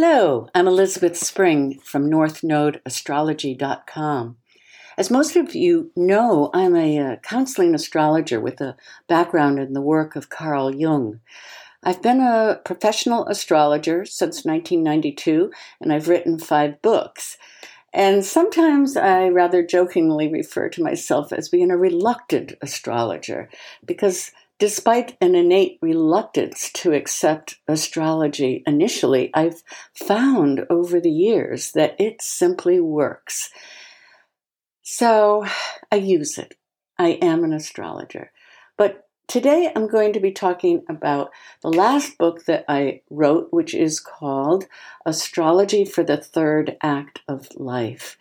Hello, 0.00 0.46
I'm 0.54 0.68
Elizabeth 0.68 1.16
Spring 1.16 1.80
from 1.82 2.08
NorthNodeAstrology.com. 2.08 4.36
As 4.96 5.10
most 5.10 5.34
of 5.34 5.56
you 5.56 5.90
know, 5.96 6.50
I'm 6.54 6.76
a 6.76 6.98
uh, 7.00 7.16
counseling 7.16 7.74
astrologer 7.74 8.40
with 8.40 8.60
a 8.60 8.76
background 9.08 9.58
in 9.58 9.72
the 9.72 9.80
work 9.80 10.14
of 10.14 10.28
Carl 10.28 10.72
Jung. 10.72 11.18
I've 11.82 12.00
been 12.00 12.20
a 12.20 12.60
professional 12.64 13.26
astrologer 13.26 14.04
since 14.04 14.44
1992, 14.44 15.50
and 15.80 15.92
I've 15.92 16.06
written 16.06 16.38
five 16.38 16.80
books. 16.80 17.36
And 17.92 18.24
sometimes 18.24 18.96
I 18.96 19.26
rather 19.26 19.66
jokingly 19.66 20.28
refer 20.28 20.68
to 20.68 20.84
myself 20.84 21.32
as 21.32 21.48
being 21.48 21.72
a 21.72 21.76
reluctant 21.76 22.52
astrologer 22.62 23.50
because 23.84 24.30
Despite 24.58 25.16
an 25.20 25.36
innate 25.36 25.78
reluctance 25.80 26.72
to 26.72 26.92
accept 26.92 27.60
astrology 27.68 28.64
initially, 28.66 29.30
I've 29.32 29.62
found 29.94 30.66
over 30.68 31.00
the 31.00 31.12
years 31.12 31.70
that 31.72 31.94
it 32.00 32.20
simply 32.20 32.80
works. 32.80 33.50
So 34.82 35.46
I 35.92 35.96
use 35.96 36.38
it. 36.38 36.56
I 36.98 37.10
am 37.22 37.44
an 37.44 37.52
astrologer. 37.52 38.32
But 38.76 39.06
today 39.28 39.70
I'm 39.76 39.86
going 39.86 40.12
to 40.14 40.20
be 40.20 40.32
talking 40.32 40.82
about 40.88 41.30
the 41.62 41.68
last 41.68 42.18
book 42.18 42.46
that 42.46 42.64
I 42.66 43.02
wrote, 43.10 43.48
which 43.52 43.74
is 43.74 44.00
called 44.00 44.64
Astrology 45.06 45.84
for 45.84 46.02
the 46.02 46.16
Third 46.16 46.76
Act 46.82 47.20
of 47.28 47.48
Life. 47.54 48.18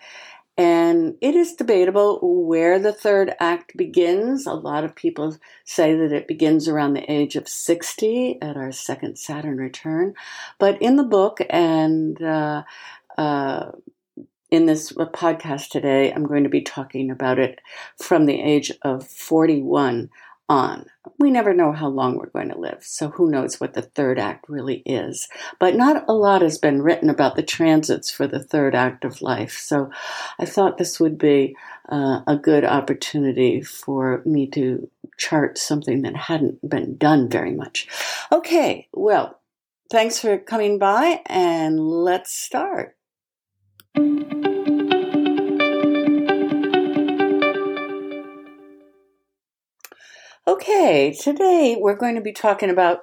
And 0.57 1.15
it 1.21 1.35
is 1.35 1.53
debatable 1.53 2.19
where 2.47 2.79
the 2.79 2.91
third 2.91 3.35
act 3.39 3.77
begins. 3.77 4.47
A 4.47 4.53
lot 4.53 4.83
of 4.83 4.95
people 4.95 5.37
say 5.65 5.95
that 5.95 6.11
it 6.11 6.27
begins 6.27 6.67
around 6.67 6.93
the 6.93 7.11
age 7.11 7.35
of 7.35 7.47
60 7.47 8.41
at 8.41 8.57
our 8.57 8.71
second 8.71 9.19
Saturn 9.19 9.57
return. 9.57 10.15
But 10.57 10.81
in 10.81 10.95
the 10.95 11.03
book 11.03 11.39
and 11.49 12.19
uh, 12.19 12.63
uh, 13.19 13.71
in 14.49 14.65
this 14.65 14.91
podcast 14.93 15.69
today, 15.69 16.11
I'm 16.11 16.25
going 16.25 16.43
to 16.43 16.49
be 16.49 16.61
talking 16.61 17.11
about 17.11 17.37
it 17.37 17.59
from 18.01 18.25
the 18.25 18.41
age 18.41 18.71
of 18.81 19.05
41 19.05 20.09
on. 20.49 20.85
We 21.19 21.31
never 21.31 21.53
know 21.53 21.71
how 21.71 21.87
long 21.87 22.17
we're 22.17 22.29
going 22.29 22.49
to 22.49 22.59
live, 22.59 22.83
so 22.83 23.09
who 23.09 23.29
knows 23.29 23.59
what 23.59 23.73
the 23.73 23.81
third 23.81 24.19
act 24.19 24.47
really 24.47 24.83
is. 24.85 25.27
But 25.59 25.75
not 25.75 26.05
a 26.07 26.13
lot 26.13 26.41
has 26.41 26.57
been 26.57 26.81
written 26.81 27.09
about 27.09 27.35
the 27.35 27.43
transits 27.43 28.11
for 28.11 28.27
the 28.27 28.43
third 28.43 28.75
act 28.75 29.03
of 29.03 29.21
life, 29.21 29.57
so 29.57 29.89
I 30.39 30.45
thought 30.45 30.77
this 30.77 30.99
would 30.99 31.17
be 31.17 31.55
uh, 31.89 32.21
a 32.27 32.37
good 32.37 32.63
opportunity 32.65 33.61
for 33.61 34.21
me 34.25 34.47
to 34.47 34.89
chart 35.17 35.57
something 35.57 36.03
that 36.03 36.15
hadn't 36.15 36.67
been 36.67 36.97
done 36.97 37.29
very 37.29 37.53
much. 37.53 37.87
Okay, 38.31 38.87
well, 38.93 39.39
thanks 39.91 40.19
for 40.19 40.37
coming 40.37 40.77
by, 40.79 41.21
and 41.25 41.79
let's 41.79 42.33
start. 42.33 42.95
Okay, 50.47 51.11
today 51.11 51.75
we're 51.77 51.97
going 51.97 52.15
to 52.15 52.21
be 52.21 52.31
talking 52.31 52.69
about 52.69 53.01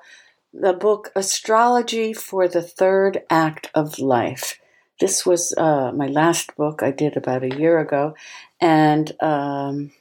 the 0.54 0.72
book 0.72 1.12
Astrology 1.14 2.14
for 2.14 2.48
the 2.48 2.62
Third 2.62 3.22
Act 3.28 3.68
of 3.74 3.98
Life. 3.98 4.58
This 4.98 5.26
was 5.26 5.52
uh, 5.58 5.92
my 5.92 6.06
last 6.06 6.56
book 6.56 6.82
I 6.82 6.90
did 6.90 7.18
about 7.18 7.42
a 7.42 7.54
year 7.54 7.78
ago, 7.80 8.14
and 8.62 9.12
um, 9.20 9.92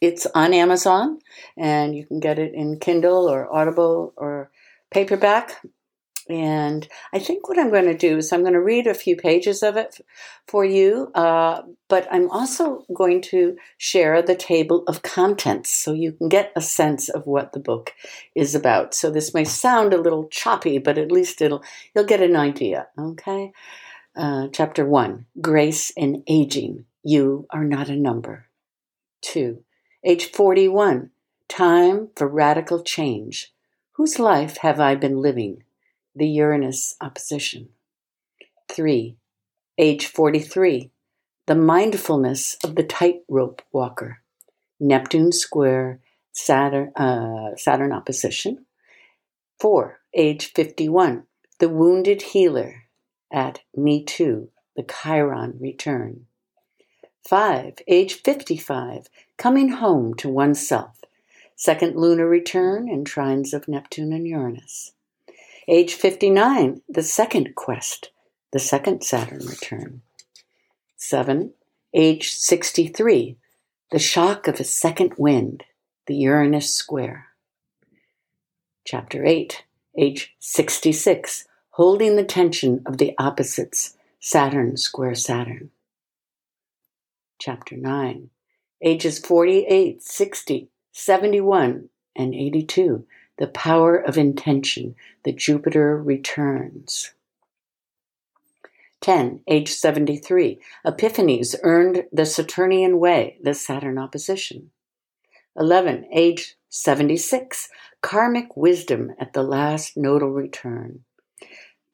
it's 0.00 0.26
on 0.34 0.54
Amazon, 0.54 1.18
and 1.58 1.94
you 1.94 2.06
can 2.06 2.20
get 2.20 2.38
it 2.38 2.54
in 2.54 2.78
Kindle 2.78 3.28
or 3.28 3.54
Audible 3.54 4.14
or 4.16 4.50
paperback. 4.90 5.60
And 6.28 6.86
I 7.12 7.18
think 7.18 7.48
what 7.48 7.58
I'm 7.58 7.70
going 7.70 7.86
to 7.86 7.96
do 7.96 8.18
is 8.18 8.32
I'm 8.32 8.42
going 8.42 8.52
to 8.52 8.60
read 8.60 8.86
a 8.86 8.92
few 8.92 9.16
pages 9.16 9.62
of 9.62 9.78
it 9.78 9.98
for 10.46 10.62
you, 10.62 11.10
uh, 11.14 11.62
but 11.88 12.06
I'm 12.10 12.28
also 12.30 12.84
going 12.94 13.22
to 13.22 13.56
share 13.78 14.20
the 14.20 14.34
table 14.34 14.84
of 14.86 15.00
contents 15.00 15.70
so 15.70 15.94
you 15.94 16.12
can 16.12 16.28
get 16.28 16.52
a 16.54 16.60
sense 16.60 17.08
of 17.08 17.26
what 17.26 17.52
the 17.54 17.60
book 17.60 17.94
is 18.34 18.54
about. 18.54 18.92
So 18.92 19.10
this 19.10 19.32
may 19.32 19.44
sound 19.44 19.94
a 19.94 20.00
little 20.00 20.28
choppy, 20.28 20.76
but 20.76 20.98
at 20.98 21.10
least 21.10 21.40
it'll 21.40 21.62
you'll 21.94 22.04
get 22.04 22.20
an 22.20 22.36
idea. 22.36 22.88
Okay. 22.98 23.52
Uh, 24.14 24.48
chapter 24.52 24.84
one: 24.84 25.24
Grace 25.40 25.90
in 25.96 26.24
aging. 26.28 26.84
You 27.02 27.46
are 27.50 27.64
not 27.64 27.88
a 27.88 27.96
number. 27.96 28.48
Two. 29.22 29.64
Age 30.04 30.30
forty-one. 30.30 31.10
Time 31.48 32.08
for 32.16 32.28
radical 32.28 32.82
change. 32.82 33.54
Whose 33.92 34.18
life 34.18 34.58
have 34.58 34.78
I 34.78 34.94
been 34.94 35.22
living? 35.22 35.62
The 36.18 36.26
Uranus 36.26 36.96
opposition. 37.00 37.68
3. 38.68 39.16
Age 39.78 40.06
43. 40.06 40.90
The 41.46 41.54
mindfulness 41.54 42.56
of 42.64 42.74
the 42.74 42.82
tightrope 42.82 43.62
walker. 43.72 44.22
Neptune 44.80 45.32
square, 45.32 46.00
Saturn, 46.32 46.92
uh, 46.96 47.56
Saturn 47.56 47.92
opposition. 47.92 48.66
4. 49.60 49.98
Age 50.14 50.52
51. 50.52 51.24
The 51.60 51.68
wounded 51.68 52.22
healer 52.22 52.84
at 53.32 53.60
Me 53.76 54.02
Too, 54.04 54.50
the 54.76 54.82
Chiron 54.82 55.56
return. 55.60 56.26
5. 57.28 57.74
Age 57.86 58.14
55. 58.14 59.08
Coming 59.36 59.68
home 59.68 60.14
to 60.14 60.28
oneself. 60.28 61.00
Second 61.54 61.96
lunar 61.96 62.28
return 62.28 62.88
and 62.88 63.06
trines 63.06 63.52
of 63.52 63.68
Neptune 63.68 64.12
and 64.12 64.26
Uranus. 64.26 64.92
Age 65.70 65.92
59, 65.92 66.80
the 66.88 67.02
second 67.02 67.54
quest, 67.54 68.10
the 68.52 68.58
second 68.58 69.02
Saturn 69.02 69.44
return. 69.44 70.00
7. 70.96 71.52
Age 71.92 72.30
63, 72.30 73.36
the 73.90 73.98
shock 73.98 74.48
of 74.48 74.60
a 74.60 74.64
second 74.64 75.12
wind, 75.18 75.64
the 76.06 76.14
Uranus 76.14 76.72
square. 76.72 77.26
Chapter 78.86 79.26
8, 79.26 79.64
age 79.98 80.34
66, 80.38 81.46
holding 81.72 82.16
the 82.16 82.24
tension 82.24 82.82
of 82.86 82.96
the 82.96 83.14
opposites, 83.18 83.94
Saturn 84.20 84.78
square 84.78 85.14
Saturn. 85.14 85.68
Chapter 87.38 87.76
9, 87.76 88.30
ages 88.82 89.18
48, 89.18 90.02
60, 90.02 90.70
71, 90.92 91.90
and 92.16 92.34
82, 92.34 93.04
the 93.38 93.46
power 93.46 93.96
of 93.96 94.18
intention, 94.18 94.94
the 95.24 95.32
Jupiter 95.32 95.96
returns. 95.96 97.12
10. 99.00 99.42
Age 99.46 99.70
73. 99.70 100.58
Epiphanies 100.84 101.54
earned 101.62 102.04
the 102.12 102.26
Saturnian 102.26 102.98
way, 102.98 103.38
the 103.42 103.54
Saturn 103.54 103.96
opposition. 103.96 104.70
11. 105.56 106.08
Age 106.12 106.56
76. 106.68 107.68
Karmic 108.00 108.56
wisdom 108.56 109.12
at 109.18 109.32
the 109.32 109.42
last 109.42 109.96
nodal 109.96 110.30
return. 110.30 111.04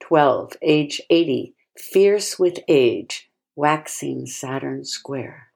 12. 0.00 0.54
Age 0.62 1.00
80. 1.10 1.54
Fierce 1.76 2.38
with 2.38 2.60
age, 2.68 3.30
waxing 3.56 4.26
Saturn 4.26 4.84
square. 4.84 5.48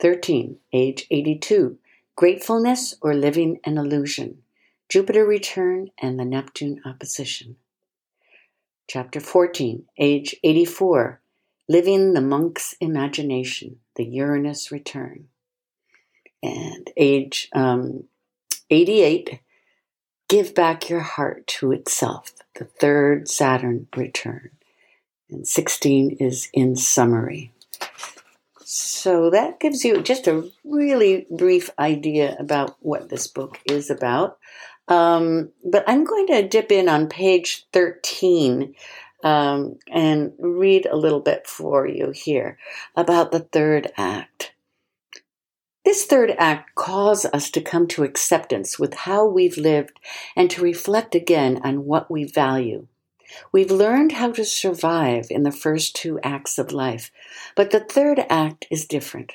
13. 0.00 0.58
Age 0.72 1.06
82. 1.10 1.78
Gratefulness 2.16 2.94
or 3.02 3.14
living 3.14 3.58
an 3.64 3.76
illusion. 3.76 4.43
Jupiter 4.94 5.24
return 5.24 5.90
and 5.98 6.20
the 6.20 6.24
Neptune 6.24 6.80
opposition. 6.84 7.56
Chapter 8.86 9.18
14, 9.18 9.86
age 9.98 10.36
84, 10.44 11.20
living 11.68 12.12
the 12.12 12.20
monk's 12.20 12.76
imagination, 12.80 13.80
the 13.96 14.04
Uranus 14.04 14.70
return. 14.70 15.26
And 16.44 16.92
age 16.96 17.48
um, 17.56 18.04
88, 18.70 19.40
give 20.28 20.54
back 20.54 20.88
your 20.88 21.00
heart 21.00 21.44
to 21.48 21.72
itself, 21.72 22.32
the 22.56 22.64
third 22.64 23.28
Saturn 23.28 23.88
return. 23.96 24.50
And 25.28 25.44
16 25.44 26.18
is 26.20 26.50
in 26.52 26.76
summary. 26.76 27.50
So 28.60 29.28
that 29.30 29.60
gives 29.60 29.84
you 29.84 30.02
just 30.02 30.28
a 30.28 30.50
really 30.64 31.26
brief 31.30 31.68
idea 31.80 32.36
about 32.38 32.76
what 32.80 33.08
this 33.08 33.26
book 33.26 33.58
is 33.66 33.90
about. 33.90 34.38
Um, 34.88 35.50
but 35.64 35.84
I'm 35.86 36.04
going 36.04 36.26
to 36.28 36.48
dip 36.48 36.70
in 36.70 36.88
on 36.88 37.08
page 37.08 37.66
13 37.72 38.74
um, 39.22 39.78
and 39.90 40.32
read 40.38 40.86
a 40.86 40.96
little 40.96 41.20
bit 41.20 41.46
for 41.46 41.86
you 41.86 42.10
here 42.10 42.58
about 42.94 43.32
the 43.32 43.40
third 43.40 43.90
act. 43.96 44.52
This 45.84 46.06
third 46.06 46.34
act 46.38 46.74
calls 46.74 47.26
us 47.26 47.50
to 47.50 47.60
come 47.60 47.86
to 47.88 48.04
acceptance 48.04 48.78
with 48.78 48.94
how 48.94 49.26
we've 49.26 49.58
lived 49.58 50.00
and 50.34 50.50
to 50.50 50.62
reflect 50.62 51.14
again 51.14 51.60
on 51.62 51.84
what 51.84 52.10
we 52.10 52.24
value. 52.24 52.86
We've 53.52 53.70
learned 53.70 54.12
how 54.12 54.32
to 54.32 54.44
survive 54.44 55.26
in 55.30 55.42
the 55.42 55.52
first 55.52 55.94
two 55.96 56.20
acts 56.22 56.58
of 56.58 56.72
life, 56.72 57.10
but 57.54 57.70
the 57.70 57.80
third 57.80 58.24
act 58.30 58.66
is 58.70 58.86
different. 58.86 59.32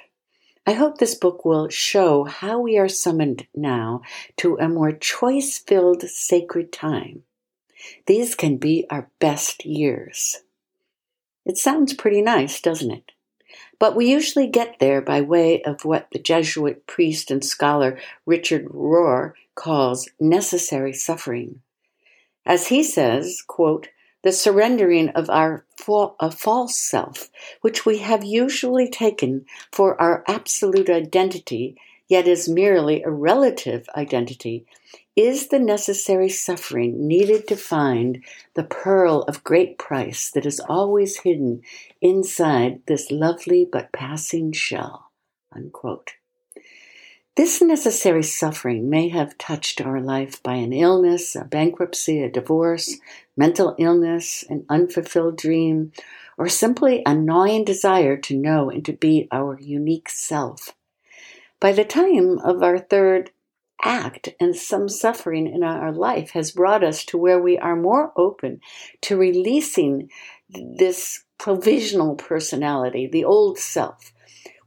I 0.69 0.73
hope 0.73 0.99
this 0.99 1.15
book 1.15 1.45
will 1.45 1.67
show 1.69 2.25
how 2.25 2.59
we 2.59 2.77
are 2.77 2.87
summoned 2.87 3.47
now 3.55 4.03
to 4.37 4.55
a 4.57 4.69
more 4.69 4.91
choice 4.91 5.57
filled 5.57 6.03
sacred 6.03 6.71
time. 6.71 7.23
These 8.05 8.35
can 8.35 8.57
be 8.57 8.85
our 8.87 9.09
best 9.17 9.65
years. 9.65 10.43
It 11.43 11.57
sounds 11.57 11.95
pretty 11.95 12.21
nice, 12.21 12.61
doesn't 12.61 12.91
it? 12.91 13.11
But 13.79 13.95
we 13.95 14.11
usually 14.11 14.45
get 14.45 14.77
there 14.77 15.01
by 15.01 15.21
way 15.21 15.63
of 15.63 15.85
what 15.85 16.09
the 16.11 16.19
Jesuit 16.19 16.85
priest 16.85 17.31
and 17.31 17.43
scholar 17.43 17.97
Richard 18.27 18.65
Rohr 18.65 19.33
calls 19.55 20.07
necessary 20.19 20.93
suffering. 20.93 21.61
As 22.45 22.67
he 22.67 22.83
says, 22.83 23.41
quote, 23.41 23.87
the 24.23 24.31
surrendering 24.31 25.09
of 25.09 25.29
our 25.29 25.65
a 26.19 26.29
false 26.29 26.75
self, 26.75 27.29
which 27.61 27.85
we 27.85 27.97
have 27.97 28.23
usually 28.23 28.87
taken 28.89 29.45
for 29.71 29.99
our 29.99 30.23
absolute 30.27 30.89
identity, 30.89 31.75
yet 32.07 32.27
is 32.27 32.47
merely 32.47 33.01
a 33.01 33.09
relative 33.09 33.87
identity, 33.95 34.65
is 35.15 35.47
the 35.47 35.59
necessary 35.59 36.29
suffering 36.29 37.07
needed 37.07 37.47
to 37.47 37.55
find 37.55 38.23
the 38.53 38.63
pearl 38.63 39.23
of 39.23 39.43
great 39.43 39.77
price 39.77 40.29
that 40.31 40.45
is 40.45 40.59
always 40.59 41.21
hidden 41.21 41.61
inside 42.01 42.81
this 42.85 43.09
lovely 43.09 43.67
but 43.69 43.91
passing 43.91 44.51
shell. 44.51 45.11
Unquote. 45.51 46.11
This 47.39 47.61
necessary 47.61 48.23
suffering 48.23 48.89
may 48.89 49.07
have 49.07 49.37
touched 49.37 49.79
our 49.79 50.01
life 50.01 50.43
by 50.43 50.55
an 50.55 50.73
illness, 50.73 51.37
a 51.37 51.45
bankruptcy, 51.45 52.21
a 52.21 52.29
divorce, 52.29 52.97
mental 53.37 53.75
illness, 53.77 54.43
an 54.49 54.65
unfulfilled 54.67 55.37
dream, 55.37 55.93
or 56.37 56.49
simply 56.49 57.01
a 57.05 57.15
gnawing 57.15 57.63
desire 57.63 58.17
to 58.17 58.35
know 58.35 58.69
and 58.69 58.83
to 58.83 58.91
be 58.91 59.29
our 59.31 59.57
unique 59.57 60.09
self. 60.09 60.75
By 61.61 61.71
the 61.71 61.85
time 61.85 62.39
of 62.39 62.61
our 62.61 62.77
third 62.77 63.31
act 63.81 64.27
and 64.41 64.53
some 64.53 64.89
suffering 64.89 65.47
in 65.47 65.63
our 65.63 65.93
life 65.93 66.31
has 66.31 66.51
brought 66.51 66.83
us 66.83 67.05
to 67.05 67.17
where 67.17 67.41
we 67.41 67.57
are 67.57 67.77
more 67.77 68.11
open 68.17 68.59
to 69.03 69.15
releasing 69.15 70.09
this 70.49 71.23
provisional 71.37 72.15
personality, 72.15 73.07
the 73.07 73.23
old 73.23 73.57
self. 73.57 74.11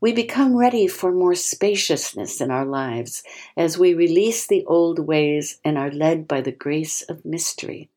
We 0.03 0.13
become 0.13 0.57
ready 0.57 0.89
for 0.89 1.13
more 1.13 1.37
spaciousness 1.37 2.41
in 2.41 2.51
our 2.51 2.67
lives 2.67 3.23
as 3.57 3.79
we 3.79 3.95
release 3.95 4.45
the 4.45 4.65
old 4.67 4.99
ways 4.99 5.61
and 5.65 5.79
are 5.79 5.93
led 5.93 6.27
by 6.27 6.41
the 6.41 6.51
grace 6.51 7.03
of 7.03 7.25
mystery. 7.25 7.89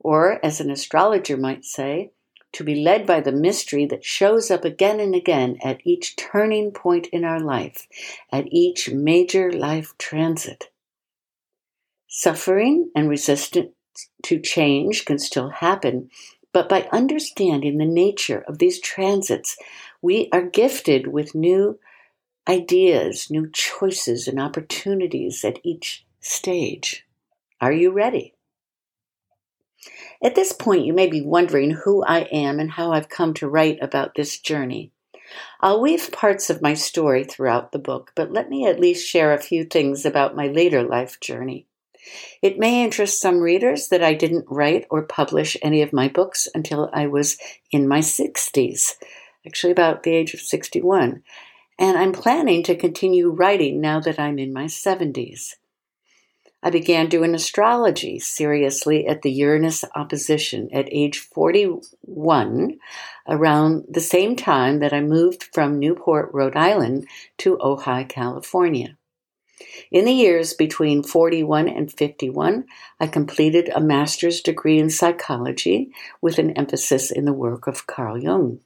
Or, 0.00 0.42
as 0.42 0.58
an 0.58 0.70
astrologer 0.70 1.36
might 1.36 1.66
say, 1.66 2.12
to 2.52 2.64
be 2.64 2.76
led 2.76 3.06
by 3.06 3.20
the 3.20 3.30
mystery 3.30 3.84
that 3.86 4.06
shows 4.06 4.50
up 4.50 4.64
again 4.64 5.00
and 5.00 5.14
again 5.14 5.58
at 5.62 5.82
each 5.84 6.16
turning 6.16 6.70
point 6.70 7.08
in 7.08 7.24
our 7.24 7.40
life, 7.40 7.86
at 8.32 8.46
each 8.50 8.88
major 8.90 9.52
life 9.52 9.92
transit. 9.98 10.70
Suffering 12.08 12.90
and 12.96 13.10
resistance 13.10 13.74
to 14.22 14.40
change 14.40 15.04
can 15.04 15.18
still 15.18 15.50
happen, 15.50 16.08
but 16.54 16.70
by 16.70 16.88
understanding 16.90 17.76
the 17.76 17.84
nature 17.84 18.44
of 18.48 18.58
these 18.58 18.80
transits, 18.80 19.58
we 20.02 20.28
are 20.32 20.42
gifted 20.42 21.06
with 21.06 21.34
new 21.34 21.78
ideas, 22.48 23.30
new 23.30 23.48
choices, 23.50 24.26
and 24.26 24.40
opportunities 24.40 25.44
at 25.44 25.60
each 25.62 26.04
stage. 26.20 27.06
Are 27.60 27.72
you 27.72 27.92
ready? 27.92 28.34
At 30.22 30.34
this 30.34 30.52
point, 30.52 30.84
you 30.84 30.92
may 30.92 31.06
be 31.06 31.22
wondering 31.22 31.70
who 31.70 32.04
I 32.04 32.22
am 32.32 32.58
and 32.60 32.72
how 32.72 32.92
I've 32.92 33.08
come 33.08 33.32
to 33.34 33.48
write 33.48 33.78
about 33.80 34.14
this 34.14 34.38
journey. 34.38 34.90
I'll 35.60 35.80
weave 35.80 36.12
parts 36.12 36.50
of 36.50 36.60
my 36.60 36.74
story 36.74 37.24
throughout 37.24 37.72
the 37.72 37.78
book, 37.78 38.12
but 38.14 38.32
let 38.32 38.50
me 38.50 38.66
at 38.66 38.80
least 38.80 39.08
share 39.08 39.32
a 39.32 39.38
few 39.38 39.64
things 39.64 40.04
about 40.04 40.36
my 40.36 40.48
later 40.48 40.82
life 40.82 41.18
journey. 41.20 41.66
It 42.42 42.58
may 42.58 42.82
interest 42.82 43.20
some 43.20 43.40
readers 43.40 43.88
that 43.88 44.02
I 44.02 44.14
didn't 44.14 44.46
write 44.48 44.86
or 44.90 45.02
publish 45.02 45.56
any 45.62 45.82
of 45.82 45.92
my 45.92 46.08
books 46.08 46.48
until 46.54 46.90
I 46.92 47.06
was 47.06 47.36
in 47.70 47.86
my 47.86 48.00
60s, 48.00 48.94
actually 49.46 49.72
about 49.72 50.02
the 50.02 50.14
age 50.14 50.34
of 50.34 50.40
61, 50.40 51.22
and 51.78 51.98
I'm 51.98 52.12
planning 52.12 52.62
to 52.64 52.76
continue 52.76 53.30
writing 53.30 53.80
now 53.80 54.00
that 54.00 54.18
I'm 54.18 54.38
in 54.38 54.52
my 54.52 54.64
70s. 54.64 55.54
I 56.64 56.70
began 56.70 57.08
doing 57.08 57.34
astrology 57.34 58.20
seriously 58.20 59.04
at 59.06 59.22
the 59.22 59.32
Uranus 59.32 59.84
opposition 59.96 60.68
at 60.72 60.88
age 60.92 61.18
41, 61.18 62.78
around 63.26 63.84
the 63.88 64.00
same 64.00 64.36
time 64.36 64.78
that 64.78 64.92
I 64.92 65.00
moved 65.00 65.42
from 65.52 65.80
Newport, 65.80 66.30
Rhode 66.32 66.56
Island 66.56 67.08
to 67.38 67.56
Ojai, 67.56 68.08
California. 68.08 68.96
In 69.90 70.04
the 70.04 70.12
years 70.12 70.54
between 70.54 71.02
41 71.02 71.68
and 71.68 71.92
51, 71.92 72.64
I 73.00 73.06
completed 73.08 73.68
a 73.68 73.80
master's 73.80 74.40
degree 74.40 74.78
in 74.78 74.88
psychology 74.88 75.90
with 76.20 76.38
an 76.38 76.52
emphasis 76.52 77.10
in 77.10 77.24
the 77.24 77.32
work 77.32 77.66
of 77.66 77.88
Carl 77.88 78.22
Jung. 78.22 78.60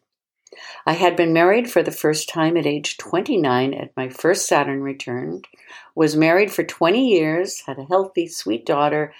I 0.87 0.93
had 0.93 1.16
been 1.16 1.32
married 1.32 1.70
for 1.70 1.82
the 1.82 1.90
first 1.90 2.28
time 2.28 2.56
at 2.56 2.66
age 2.66 2.96
29 2.98 3.75
at 3.75 3.96
my 3.96 4.08
first 4.08 4.46
Saturn 4.46 4.82
return, 4.82 5.43
was 5.94 6.16
married 6.16 6.52
for 6.52 6.62
20 6.62 7.08
years, 7.08 7.62
had 7.66 7.78
a 7.78 7.84
healthy, 7.84 8.28
sweet 8.28 8.64
daughter, 8.64 9.12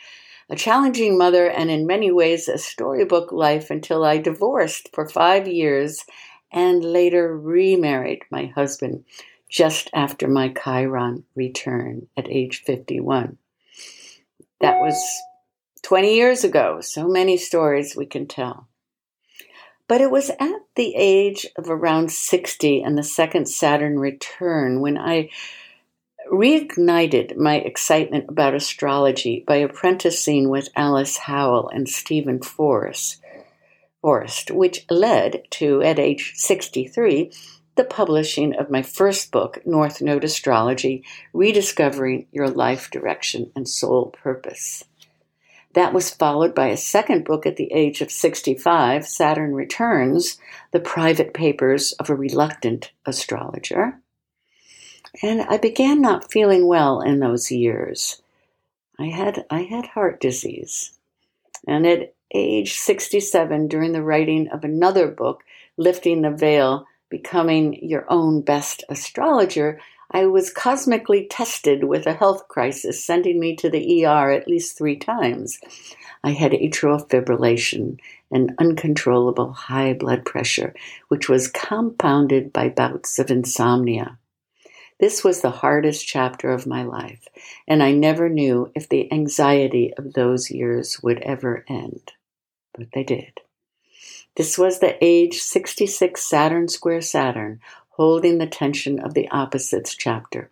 a 0.49 0.56
challenging 0.56 1.19
mother, 1.19 1.49
and 1.49 1.70
in 1.70 1.87
many 1.87 2.12
ways 2.12 2.49
a 2.49 2.58
storybook 2.58 3.32
life 3.32 3.70
until 3.70 4.05
I 4.05 4.19
divorced 4.19 4.90
for 4.94 5.08
five 5.08 5.49
years 5.49 6.05
and 6.52 6.84
later 6.84 7.37
remarried 7.37 8.22
my 8.31 8.46
husband 8.46 9.05
just 9.49 9.90
after 9.93 10.29
my 10.29 10.49
Chiron 10.49 11.25
return 11.34 12.06
at 12.17 12.29
age 12.29 12.62
51. 12.64 13.38
That 14.61 14.79
was 14.81 14.96
20 15.82 16.14
years 16.14 16.44
ago. 16.44 16.81
So 16.81 17.08
many 17.08 17.37
stories 17.37 17.96
we 17.96 18.06
can 18.06 18.26
tell. 18.26 18.69
But 19.88 20.00
it 20.00 20.10
was 20.10 20.30
at 20.30 20.60
the 20.74 20.94
age 20.96 21.46
of 21.56 21.70
around 21.70 22.10
60 22.10 22.82
and 22.82 22.98
the 22.98 23.04
second 23.04 23.46
Saturn 23.46 23.98
return 23.98 24.80
when 24.80 24.98
I 24.98 25.30
reignited 26.30 27.36
my 27.36 27.56
excitement 27.56 28.26
about 28.28 28.54
astrology 28.54 29.44
by 29.46 29.56
apprenticing 29.56 30.48
with 30.48 30.68
Alice 30.74 31.18
Howell 31.18 31.68
and 31.68 31.88
Steven 31.88 32.42
Forrest, 32.42 33.20
Forrest, 34.02 34.50
which 34.50 34.84
led 34.90 35.44
to, 35.50 35.82
at 35.82 35.98
age 35.98 36.32
63, 36.34 37.30
the 37.76 37.84
publishing 37.84 38.54
of 38.54 38.70
my 38.70 38.82
first 38.82 39.30
book, 39.30 39.60
North 39.64 40.00
Node 40.00 40.24
Astrology 40.24 41.04
Rediscovering 41.32 42.26
Your 42.32 42.48
Life 42.48 42.90
Direction 42.90 43.52
and 43.54 43.68
Soul 43.68 44.06
Purpose. 44.06 44.84
That 45.76 45.93
was 45.93 46.08
followed 46.08 46.55
by 46.55 46.69
a 46.69 46.77
second 46.79 47.27
book 47.27 47.44
at 47.44 47.56
the 47.56 47.70
age 47.70 48.00
of 48.00 48.10
65, 48.10 49.06
Saturn 49.06 49.55
Returns 49.55 50.39
The 50.70 50.81
Private 50.81 51.34
Papers 51.34 51.93
of 51.93 52.08
a 52.08 52.15
Reluctant 52.15 52.93
Astrologer. 53.05 54.00
And 55.22 55.43
I 55.43 55.58
began 55.58 56.00
not 56.00 56.32
feeling 56.32 56.67
well 56.67 57.03
in 57.03 57.20
those 57.20 57.50
years. 57.50 58.22
I 58.98 59.08
had, 59.08 59.44
I 59.50 59.65
had 59.65 59.89
heart 59.89 60.19
disease. 60.19 60.94
And 61.69 61.86
at 61.86 62.15
age 62.34 62.72
67, 62.79 63.69
during 63.69 63.93
the 63.93 64.03
writing 64.03 64.48
of 64.48 64.65
another 64.65 65.08
book, 65.08 65.44
Lifting 65.77 66.22
the 66.22 66.31
Veil 66.31 66.86
Becoming 67.10 67.84
Your 67.84 68.06
Own 68.08 68.41
Best 68.41 68.82
Astrologer, 68.89 69.79
I 70.10 70.27
was 70.27 70.53
cosmically 70.53 71.27
tested 71.27 71.84
with 71.84 72.06
a 72.06 72.15
health 72.15 72.48
crisis, 72.48 73.05
sending 73.05 73.41
me 73.41 73.56
to 73.56 73.69
the 73.69 74.05
ER 74.05 74.31
at 74.31 74.48
least 74.48 74.79
three 74.79 74.96
times. 74.96 75.58
I 76.22 76.31
had 76.31 76.53
atrial 76.53 77.08
fibrillation 77.08 77.98
and 78.31 78.55
uncontrollable 78.58 79.53
high 79.53 79.94
blood 79.94 80.25
pressure, 80.25 80.75
which 81.08 81.29
was 81.29 81.48
compounded 81.48 82.53
by 82.53 82.69
bouts 82.69 83.19
of 83.19 83.31
insomnia. 83.31 84.19
This 84.98 85.22
was 85.22 85.43
the 85.43 85.51
hardest 85.51 86.06
chapter 86.06 86.51
of 86.51 86.67
my 86.67 86.82
life, 86.82 87.29
and 87.69 87.82
I 87.82 87.93
never 87.93 88.29
knew 88.29 88.72
if 88.75 88.89
the 88.89 89.13
anxiety 89.13 89.93
of 89.98 90.15
those 90.15 90.51
years 90.51 91.03
would 91.03 91.19
ever 91.20 91.65
end. 91.69 92.13
But 92.72 92.93
they 92.93 93.05
did. 93.05 93.41
This 94.36 94.58
was 94.58 94.79
the 94.79 94.96
age 95.03 95.39
66 95.39 96.22
Saturn 96.22 96.69
square 96.69 97.01
Saturn, 97.01 97.60
holding 97.96 98.36
the 98.36 98.46
tension 98.46 99.00
of 99.00 99.15
the 99.15 99.29
opposites 99.31 99.94
chapter, 99.94 100.50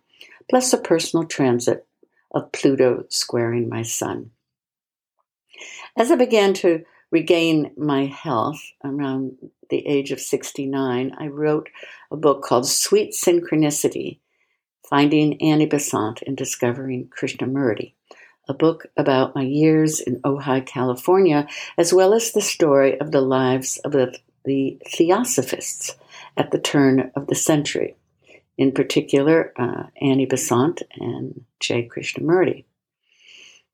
plus 0.49 0.73
a 0.73 0.77
personal 0.79 1.25
transit 1.25 1.85
of 2.31 2.51
Pluto 2.51 3.05
squaring 3.09 3.69
my 3.69 3.83
sun. 3.83 4.31
As 5.95 6.11
I 6.11 6.15
began 6.15 6.55
to 6.55 6.83
regain 7.11 7.71
my 7.77 8.05
health 8.05 8.61
around 8.83 9.37
the 9.69 9.85
age 9.85 10.11
of 10.11 10.19
69, 10.19 11.15
I 11.17 11.27
wrote 11.27 11.69
a 12.11 12.17
book 12.17 12.41
called 12.43 12.67
Sweet 12.67 13.13
Synchronicity 13.13 14.19
Finding 14.89 15.39
Annie 15.41 15.67
Besant 15.67 16.23
and 16.23 16.35
Discovering 16.35 17.09
Krishnamurti, 17.09 17.93
a 18.49 18.53
book 18.55 18.87
about 18.97 19.35
my 19.35 19.43
years 19.43 19.99
in 19.99 20.19
Ojai, 20.21 20.65
California, 20.65 21.47
as 21.77 21.93
well 21.93 22.13
as 22.13 22.31
the 22.31 22.41
story 22.41 22.99
of 22.99 23.11
the 23.11 23.21
lives 23.21 23.77
of 23.85 23.91
the, 23.91 24.17
the 24.45 24.79
Theosophists 24.87 25.95
at 26.37 26.51
the 26.51 26.59
turn 26.59 27.11
of 27.15 27.27
the 27.27 27.35
century, 27.35 27.95
in 28.57 28.71
particular, 28.71 29.53
uh, 29.57 29.83
Annie 30.01 30.25
Besant 30.25 30.81
and 30.99 31.45
J. 31.59 31.87
Krishnamurti. 31.87 32.65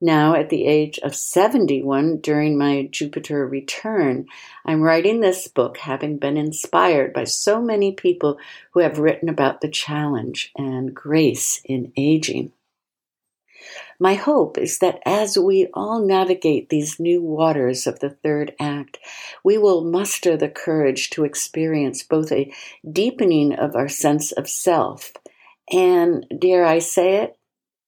Now, 0.03 0.33
at 0.33 0.49
the 0.49 0.65
age 0.65 0.97
of 1.03 1.15
71, 1.15 2.21
during 2.21 2.57
my 2.57 2.89
Jupiter 2.91 3.45
return, 3.47 4.25
I'm 4.65 4.81
writing 4.81 5.19
this 5.19 5.47
book 5.47 5.77
having 5.77 6.17
been 6.17 6.37
inspired 6.37 7.13
by 7.13 7.25
so 7.25 7.61
many 7.61 7.91
people 7.91 8.39
who 8.71 8.79
have 8.79 8.97
written 8.97 9.29
about 9.29 9.61
the 9.61 9.69
challenge 9.69 10.51
and 10.57 10.95
grace 10.95 11.61
in 11.65 11.93
aging. 11.95 12.51
My 14.01 14.15
hope 14.15 14.57
is 14.57 14.79
that 14.79 14.99
as 15.05 15.37
we 15.37 15.67
all 15.75 16.03
navigate 16.03 16.69
these 16.69 16.99
new 16.99 17.21
waters 17.21 17.85
of 17.85 17.99
the 17.99 18.09
third 18.09 18.55
act, 18.59 18.97
we 19.43 19.59
will 19.59 19.83
muster 19.83 20.35
the 20.35 20.49
courage 20.49 21.11
to 21.11 21.23
experience 21.23 22.01
both 22.01 22.31
a 22.31 22.51
deepening 22.91 23.53
of 23.53 23.75
our 23.75 23.87
sense 23.87 24.31
of 24.31 24.49
self 24.49 25.13
and, 25.71 26.25
dare 26.35 26.65
I 26.65 26.79
say 26.79 27.17
it, 27.17 27.37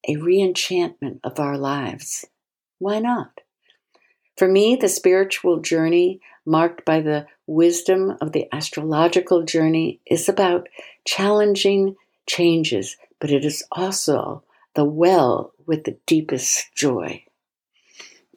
a 0.08 0.18
reenchantment 0.18 1.20
of 1.24 1.40
our 1.40 1.58
lives. 1.58 2.28
Why 2.78 3.00
not? 3.00 3.42
For 4.38 4.48
me, 4.48 4.76
the 4.76 4.90
spiritual 4.90 5.62
journey, 5.62 6.22
marked 6.46 6.86
by 6.86 7.02
the 7.02 7.26
wisdom 7.48 8.18
of 8.22 8.34
the 8.34 8.46
astrological 8.54 9.46
journey, 9.46 10.00
is 10.06 10.30
about 10.30 10.70
challenging 11.06 11.96
changes, 12.28 12.98
but 13.20 13.32
it 13.32 13.44
is 13.44 13.64
also 13.72 14.44
the 14.76 14.86
well 14.86 15.53
with 15.66 15.84
the 15.84 15.98
deepest 16.06 16.74
joy. 16.76 17.24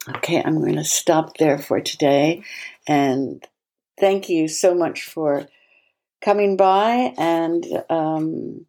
Okay, 0.07 0.41
I'm 0.43 0.59
going 0.59 0.75
to 0.75 0.83
stop 0.83 1.37
there 1.37 1.57
for 1.57 1.81
today. 1.81 2.43
And 2.87 3.45
thank 3.99 4.29
you 4.29 4.47
so 4.47 4.73
much 4.73 5.03
for 5.03 5.47
coming 6.21 6.57
by 6.57 7.13
and 7.17 7.65
um, 7.89 8.65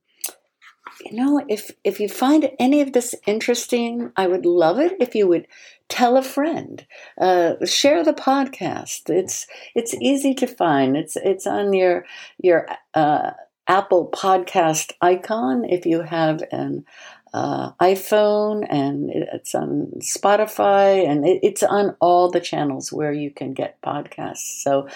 you 1.05 1.17
know, 1.17 1.45
if 1.49 1.71
if 1.85 2.01
you 2.01 2.09
find 2.09 2.51
any 2.59 2.81
of 2.81 2.93
this 2.93 3.15
interesting, 3.27 4.13
I 4.17 4.27
would 4.27 4.45
love 4.45 4.79
it 4.79 4.97
if 5.01 5.15
you 5.15 5.29
would 5.29 5.47
tell 5.89 6.17
a 6.17 6.23
friend, 6.23 6.87
uh, 7.21 7.55
share 7.65 8.05
the 8.05 8.13
podcast. 8.13 9.09
It's 9.09 9.47
it's 9.75 9.95
easy 9.95 10.35
to 10.35 10.47
find. 10.47 10.97
It's 10.97 11.17
it's 11.17 11.47
on 11.47 11.73
your 11.73 12.05
your 12.39 12.67
uh, 12.95 13.31
Apple 13.69 14.11
Podcast 14.13 14.93
icon 15.01 15.65
if 15.65 15.87
you 15.87 16.03
have 16.03 16.43
an 16.51 16.85
uh, 17.33 17.73
iPhone, 17.81 18.67
and 18.69 19.11
it's 19.11 19.55
on 19.55 19.93
Spotify, 20.01 21.09
and 21.09 21.27
it, 21.27 21.41
it's 21.43 21.63
on 21.63 21.97
all 22.01 22.31
the 22.31 22.41
channels 22.41 22.93
where 22.93 23.13
you 23.13 23.31
can 23.31 23.53
get 23.53 23.81
podcasts. 23.83 24.63
So 24.63 24.89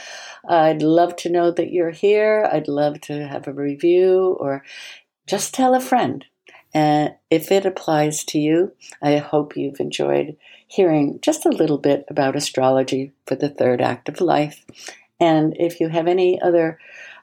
I'd 0.49 0.83
love 0.83 1.17
to 1.17 1.31
know 1.31 1.51
that 1.51 1.71
you're 1.71 1.91
here. 1.91 2.49
I'd 2.51 2.69
love 2.69 3.01
to 3.03 3.27
have 3.27 3.47
a 3.47 3.53
review 3.53 4.37
or 4.41 4.65
just 5.27 5.55
tell 5.55 5.75
a 5.75 5.81
friend. 5.81 6.25
And 6.75 7.15
if 7.31 7.53
it 7.53 7.67
applies 7.67 8.25
to 8.25 8.39
you, 8.39 8.73
I 9.03 9.19
hope 9.19 9.57
you've 9.57 9.81
enjoyed 9.81 10.37
hearing 10.67 11.19
just 11.21 11.45
a 11.45 11.51
little 11.51 11.79
bit 11.79 12.05
about 12.09 12.35
astrology 12.35 13.13
for 13.27 13.35
the 13.35 13.51
third 13.51 13.83
act 13.83 14.09
of 14.09 14.21
life. 14.21 14.65
And 15.21 15.55
if 15.59 15.81
you 15.81 15.89
have 15.89 16.07
any 16.09 16.41
other 16.41 16.79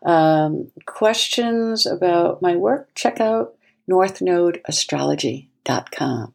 um, 0.05 0.71
questions 0.85 1.85
about 1.85 2.41
my 2.41 2.55
work, 2.55 2.89
check 2.93 3.19
out 3.19 3.55
northnodeastrology.com. 3.89 6.33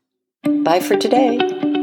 Bye 0.62 0.80
for 0.80 0.96
today. 0.96 1.73